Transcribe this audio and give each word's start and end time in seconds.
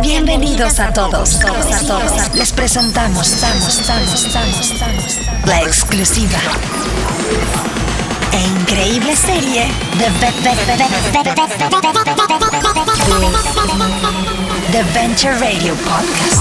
Bienvenidos 0.00 0.78
a 0.78 0.92
todos, 0.92 1.40
todos, 1.40 1.66
a 1.66 1.80
todos. 1.80 2.34
Les 2.36 2.52
presentamos, 2.52 3.26
estamos, 3.26 3.76
estamos, 3.76 4.24
estamos, 4.24 4.70
estamos, 4.70 5.18
la 5.46 5.62
exclusiva 5.62 6.38
e 8.30 8.40
increíble 8.60 9.16
serie 9.16 9.66
de 9.98 10.04
The 14.70 14.84
Venture 14.94 15.34
Radio 15.40 15.74
Podcast. 15.74 16.40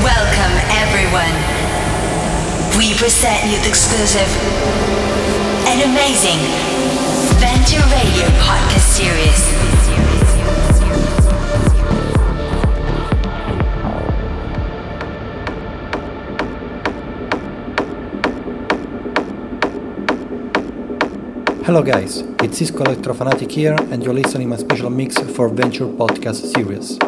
Welcome 0.00 0.54
everyone. 0.80 1.34
We 2.78 2.94
present 2.94 3.50
you 3.50 3.58
the 3.58 3.68
exclusive 3.68 4.28
and 5.66 5.82
amazing 5.82 6.73
Hello 21.64 21.82
guys, 21.82 22.20
it's 22.42 22.58
Cisco 22.58 22.84
Electrofanatic 22.84 23.50
here 23.50 23.74
and 23.90 24.04
you're 24.04 24.12
listening 24.12 24.50
my 24.50 24.56
special 24.56 24.90
mix 24.90 25.18
for 25.18 25.48
Venture 25.48 25.86
Podcast 25.86 26.54
series. 26.54 26.98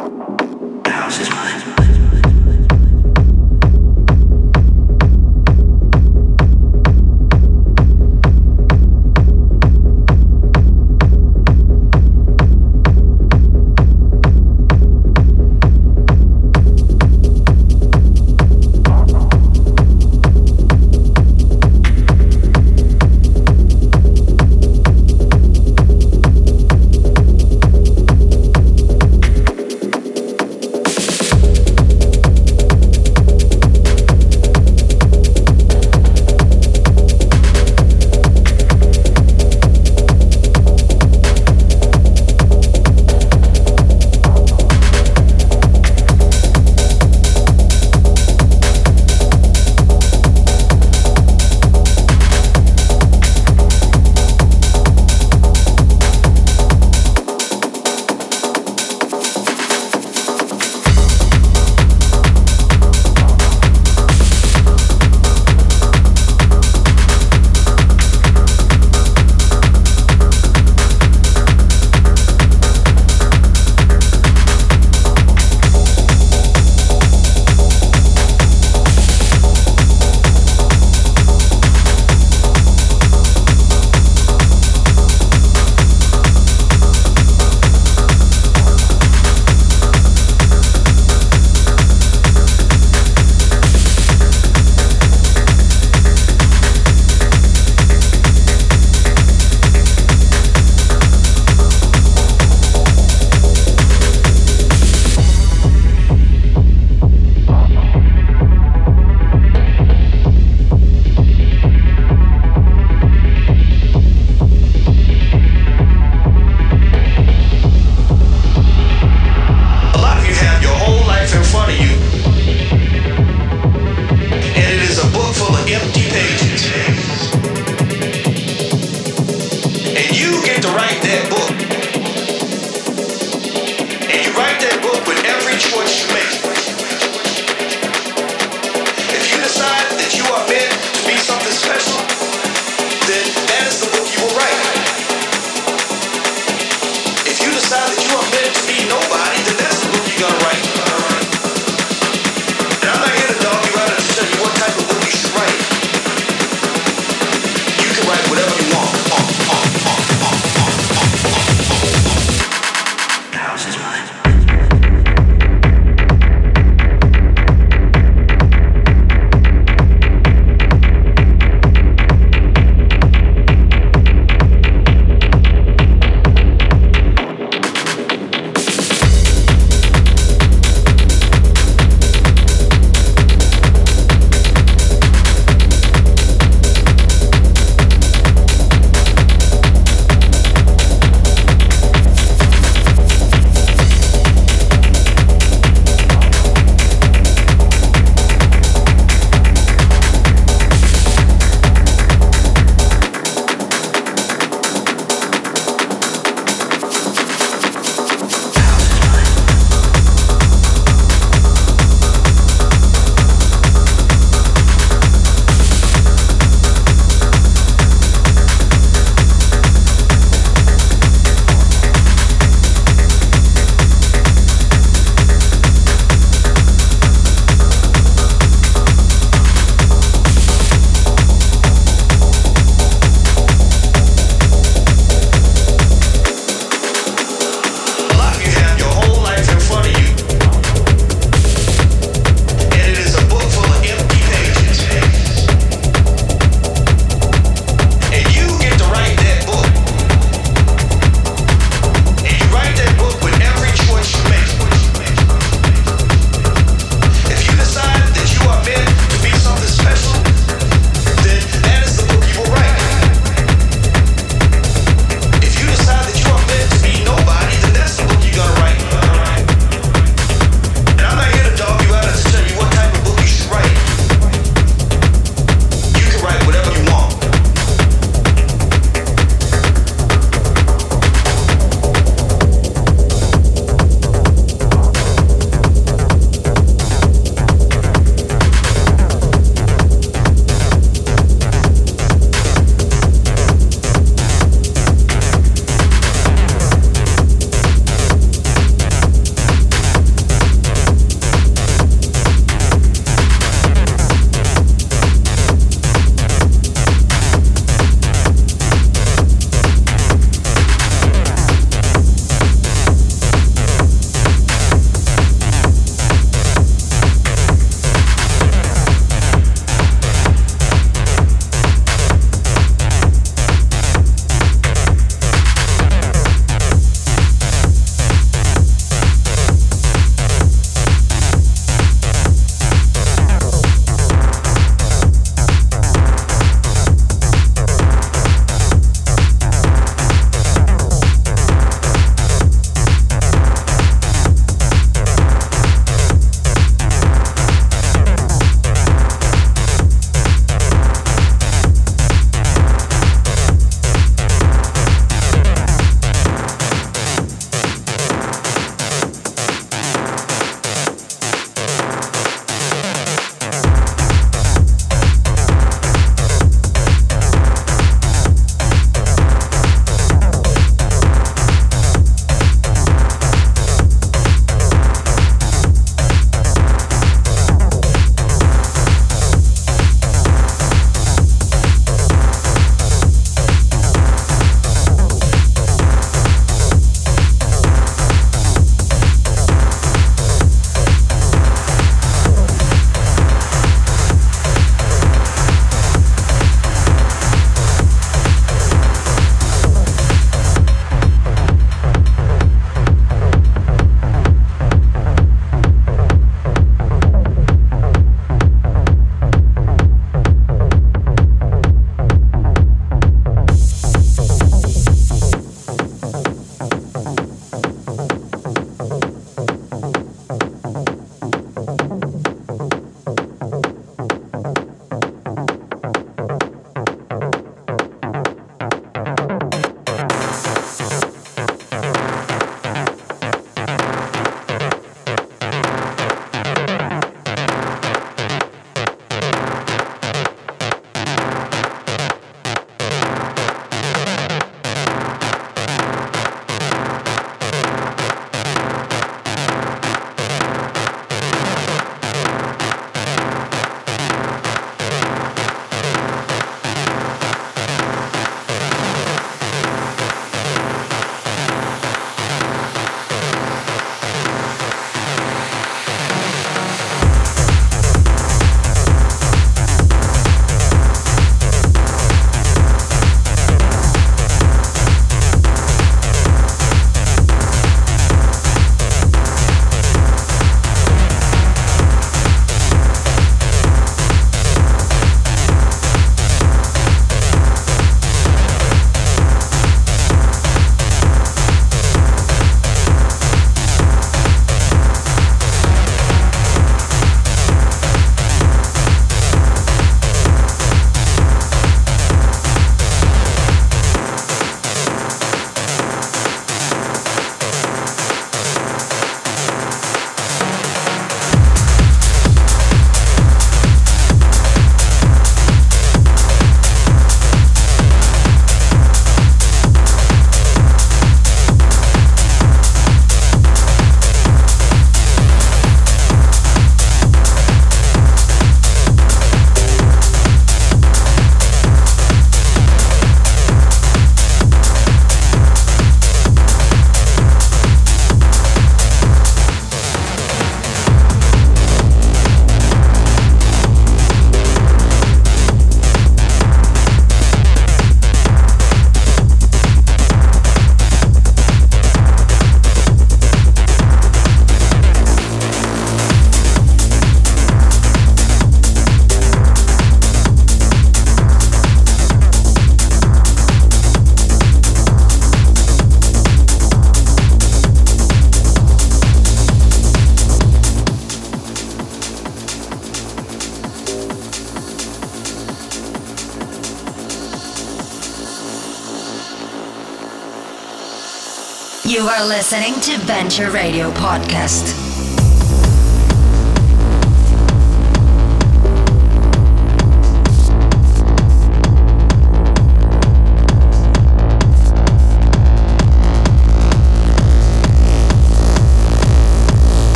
Listening 582.26 582.74
to 582.80 582.98
Venture 583.06 583.50
Radio 583.52 583.90
Podcast. 583.92 584.85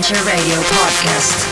Adventure 0.00 0.24
Radio 0.24 0.56
Podcast. 0.62 1.49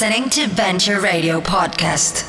Listening 0.00 0.30
to 0.30 0.46
Venture 0.46 1.00
Radio 1.00 1.40
Podcast. 1.40 2.27